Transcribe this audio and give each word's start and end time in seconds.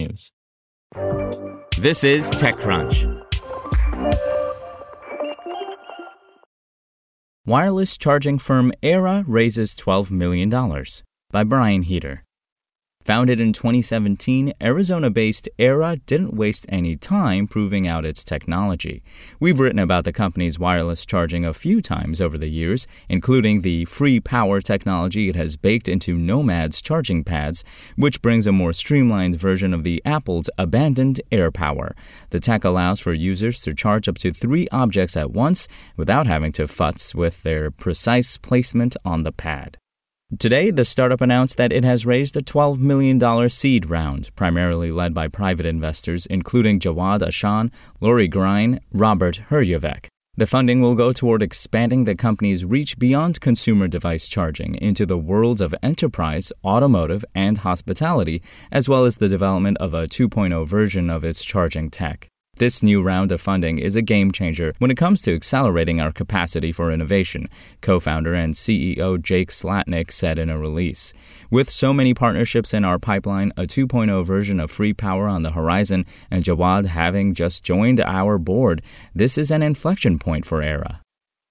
technews. 0.00 0.30
This 1.78 2.04
is 2.04 2.30
TechCrunch. 2.30 3.26
Wireless 7.46 7.96
charging 7.96 8.38
firm 8.38 8.72
Aira 8.82 9.24
raises 9.26 9.74
$12 9.74 10.10
million 10.10 10.50
by 11.30 11.44
Brian 11.44 11.82
Heater. 11.82 12.24
Founded 13.06 13.40
in 13.40 13.54
2017, 13.54 14.52
Arizona 14.60 15.08
based 15.08 15.48
Aira 15.58 15.98
didn't 16.04 16.34
waste 16.34 16.66
any 16.68 16.96
time 16.96 17.46
proving 17.46 17.88
out 17.88 18.04
its 18.04 18.22
technology. 18.22 19.02
We've 19.40 19.58
written 19.58 19.78
about 19.78 20.04
the 20.04 20.12
company's 20.12 20.58
wireless 20.58 21.06
charging 21.06 21.46
a 21.46 21.54
few 21.54 21.80
times 21.80 22.20
over 22.20 22.36
the 22.36 22.50
years, 22.50 22.86
including 23.08 23.62
the 23.62 23.86
FreePower 23.86 24.62
technology 24.62 25.30
it 25.30 25.34
has 25.34 25.56
baked 25.56 25.88
into 25.88 26.18
Nomad's 26.18 26.82
charging 26.82 27.24
pads, 27.24 27.64
which 27.96 28.20
brings 28.20 28.46
a 28.46 28.52
more 28.52 28.74
streamlined 28.74 29.40
version 29.40 29.72
of 29.72 29.82
the 29.82 30.02
Apple's 30.04 30.50
abandoned 30.58 31.22
AirPower. 31.32 31.92
The 32.28 32.40
tech 32.40 32.64
allows 32.64 33.00
for 33.00 33.14
users 33.14 33.62
to 33.62 33.72
charge 33.72 34.08
up 34.08 34.18
to 34.18 34.30
three 34.30 34.68
objects 34.72 35.16
at 35.16 35.30
once 35.30 35.68
without 35.96 36.26
having 36.26 36.52
to 36.52 36.64
futz 36.64 37.14
with 37.14 37.42
their 37.44 37.70
precise 37.70 38.36
placement 38.36 38.94
on 39.06 39.22
the 39.22 39.32
pad. 39.32 39.78
Today, 40.38 40.70
the 40.70 40.84
startup 40.84 41.20
announced 41.20 41.56
that 41.56 41.72
it 41.72 41.82
has 41.82 42.06
raised 42.06 42.36
a 42.36 42.40
$12 42.40 42.78
million 42.78 43.50
seed 43.50 43.90
round, 43.90 44.30
primarily 44.36 44.92
led 44.92 45.12
by 45.12 45.26
private 45.26 45.66
investors, 45.66 46.24
including 46.26 46.78
Jawad 46.78 47.18
Ahsan, 47.20 47.72
Lori 48.00 48.28
Grein, 48.28 48.78
Robert 48.92 49.40
Herjavec. 49.48 50.06
The 50.36 50.46
funding 50.46 50.80
will 50.80 50.94
go 50.94 51.12
toward 51.12 51.42
expanding 51.42 52.04
the 52.04 52.14
company's 52.14 52.64
reach 52.64 52.96
beyond 52.96 53.40
consumer 53.40 53.88
device 53.88 54.28
charging 54.28 54.76
into 54.76 55.04
the 55.04 55.18
worlds 55.18 55.60
of 55.60 55.74
enterprise, 55.82 56.52
automotive, 56.64 57.24
and 57.34 57.58
hospitality, 57.58 58.40
as 58.70 58.88
well 58.88 59.04
as 59.04 59.16
the 59.16 59.28
development 59.28 59.78
of 59.78 59.94
a 59.94 60.06
2.0 60.06 60.64
version 60.64 61.10
of 61.10 61.24
its 61.24 61.44
charging 61.44 61.90
tech. 61.90 62.29
This 62.60 62.82
new 62.82 63.00
round 63.00 63.32
of 63.32 63.40
funding 63.40 63.78
is 63.78 63.96
a 63.96 64.02
game 64.02 64.30
changer 64.30 64.74
when 64.80 64.90
it 64.90 64.98
comes 64.98 65.22
to 65.22 65.34
accelerating 65.34 65.98
our 65.98 66.12
capacity 66.12 66.72
for 66.72 66.92
innovation, 66.92 67.48
co 67.80 67.98
founder 67.98 68.34
and 68.34 68.52
CEO 68.52 69.18
Jake 69.18 69.48
Slatnick 69.48 70.12
said 70.12 70.38
in 70.38 70.50
a 70.50 70.58
release. 70.58 71.14
With 71.50 71.70
so 71.70 71.94
many 71.94 72.12
partnerships 72.12 72.74
in 72.74 72.84
our 72.84 72.98
pipeline, 72.98 73.54
a 73.56 73.62
2.0 73.62 74.26
version 74.26 74.60
of 74.60 74.70
FreePower 74.70 75.32
on 75.32 75.42
the 75.42 75.52
horizon, 75.52 76.04
and 76.30 76.44
Jawad 76.44 76.84
having 76.84 77.32
just 77.32 77.64
joined 77.64 77.98
our 77.98 78.36
board, 78.36 78.82
this 79.14 79.38
is 79.38 79.50
an 79.50 79.62
inflection 79.62 80.18
point 80.18 80.44
for 80.44 80.60
Aira. 80.60 80.98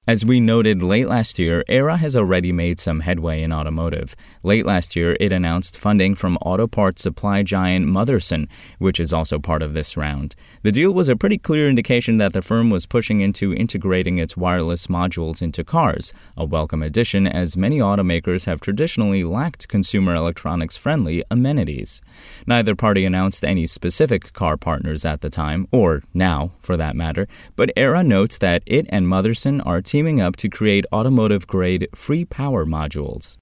As 0.10 0.26
we 0.26 0.40
noted 0.40 0.82
late 0.82 1.08
last 1.08 1.38
year, 1.38 1.64
Aira 1.70 1.96
has 2.00 2.16
already 2.16 2.52
made 2.52 2.80
some 2.80 3.02
headway 3.02 3.44
in 3.44 3.54
automotive. 3.54 4.16
Late 4.42 4.66
last 4.66 4.96
year, 4.96 5.16
it 5.20 5.32
announced 5.32 5.78
funding 5.78 6.16
from 6.16 6.36
auto 6.38 6.66
parts 6.66 7.04
supply 7.04 7.44
giant 7.44 7.86
Motherson, 7.86 8.48
which 8.80 9.00
is 9.00 9.14
also 9.14 9.38
part 9.38 9.62
of 9.62 9.76
this 9.76 9.96
round. 9.96 10.36
The 10.64 10.72
deal 10.72 10.92
was 10.96 11.10
a 11.10 11.16
pretty 11.16 11.38
clear 11.38 11.70
indication 11.70 12.18
that 12.18 12.34
the 12.34 12.42
firm 12.42 12.72
was 12.72 12.88
pushing 12.88 13.20
into 13.22 13.54
integrating 13.54 14.18
its 14.18 14.36
wireless 14.36 14.88
modules 14.88 15.44
into 15.44 15.64
cars, 15.64 16.12
a 16.36 16.44
welcome 16.44 16.82
addition 16.82 17.28
as 17.28 17.56
many 17.56 17.78
automakers 17.78 18.48
have 18.48 18.62
traditionally 18.62 19.24
lacked 19.24 19.68
consumer 19.68 20.16
electronics 20.16 20.76
friendly 20.76 21.24
amenities. 21.30 22.02
Neither 22.48 22.74
party 22.74 23.06
announced 23.06 23.46
any 23.46 23.68
specific 23.68 24.34
car 24.34 24.58
partners 24.58 25.06
at 25.06 25.22
the 25.22 25.30
time, 25.30 25.68
or 25.72 26.02
now 26.16 26.50
for 26.62 26.76
that 26.78 26.96
matter, 26.96 27.28
but 27.56 27.70
Aira 27.78 28.04
notes 28.04 28.40
that 28.40 28.64
it 28.66 28.88
and 28.90 29.06
Motherson 29.06 29.62
are 29.68 29.84
teaming 29.84 29.99
teaming 30.00 30.22
up 30.22 30.38
to 30.38 30.48
create 30.48 30.86
automotive 30.94 31.46
grade 31.46 31.86
FreePower 31.94 32.66
modules. 32.66 33.36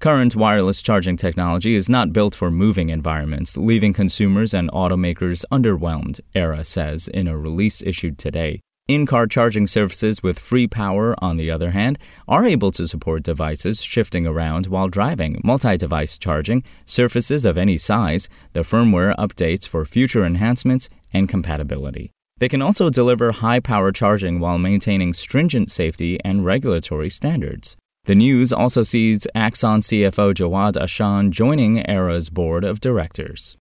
Current 0.00 0.36
wireless 0.36 0.80
charging 0.80 1.16
technology 1.16 1.74
is 1.74 1.88
not 1.88 2.12
built 2.12 2.32
for 2.32 2.48
moving 2.48 2.90
environments, 2.90 3.56
leaving 3.56 3.92
consumers 3.92 4.54
and 4.54 4.70
automakers 4.70 5.44
underwhelmed, 5.50 6.20
Aira 6.32 6.64
says 6.64 7.08
in 7.08 7.26
a 7.26 7.36
release 7.36 7.82
issued 7.82 8.18
today. 8.18 8.60
In 8.86 9.04
car 9.04 9.26
charging 9.26 9.66
services 9.66 10.22
with 10.22 10.38
FreePower, 10.38 11.16
on 11.18 11.38
the 11.38 11.50
other 11.50 11.72
hand, 11.72 11.98
are 12.28 12.46
able 12.46 12.70
to 12.70 12.86
support 12.86 13.24
devices 13.24 13.82
shifting 13.82 14.28
around 14.28 14.68
while 14.68 14.86
driving, 14.86 15.40
multi 15.42 15.76
device 15.76 16.18
charging, 16.18 16.62
surfaces 16.84 17.44
of 17.44 17.58
any 17.58 17.78
size, 17.78 18.28
the 18.52 18.60
firmware 18.60 19.12
updates 19.16 19.66
for 19.66 19.84
future 19.84 20.24
enhancements, 20.24 20.88
and 21.12 21.28
compatibility. 21.28 22.12
They 22.38 22.48
can 22.50 22.60
also 22.60 22.90
deliver 22.90 23.32
high 23.32 23.60
power 23.60 23.92
charging 23.92 24.40
while 24.40 24.58
maintaining 24.58 25.14
stringent 25.14 25.70
safety 25.70 26.18
and 26.22 26.44
regulatory 26.44 27.08
standards. 27.08 27.76
The 28.04 28.14
news 28.14 28.52
also 28.52 28.82
sees 28.82 29.26
Axon 29.34 29.80
CFO 29.80 30.34
Jawad 30.34 30.74
Ahsan 30.74 31.30
joining 31.30 31.78
Aira's 31.88 32.28
board 32.28 32.62
of 32.62 32.80
directors. 32.80 33.56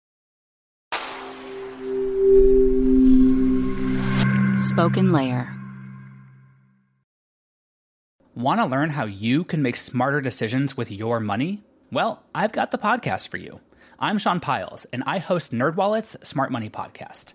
Spoken 4.69 5.10
Layer. 5.10 5.52
Want 8.37 8.60
to 8.60 8.66
learn 8.66 8.91
how 8.91 9.04
you 9.04 9.42
can 9.42 9.62
make 9.62 9.76
smarter 9.76 10.20
decisions 10.20 10.76
with 10.76 10.92
your 10.92 11.19
money? 11.19 11.64
Well, 11.91 12.22
I've 12.37 12.52
got 12.52 12.70
the 12.70 12.78
podcast 12.78 13.28
for 13.28 13.37
you. 13.37 13.58
I'm 13.98 14.19
Sean 14.19 14.38
Pyles, 14.38 14.87
and 14.92 15.02
I 15.06 15.19
host 15.19 15.50
NerdWallet's 15.50 16.16
Smart 16.26 16.52
Money 16.52 16.70
Podcast 16.70 17.34